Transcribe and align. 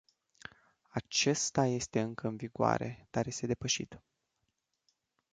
Acesta 0.89 1.65
este 1.65 2.01
încă 2.01 2.27
în 2.27 2.35
vigoare, 2.35 3.07
dar 3.09 3.25
este 3.27 3.47
depășit. 3.47 4.01